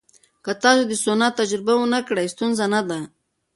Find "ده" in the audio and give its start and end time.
2.89-2.99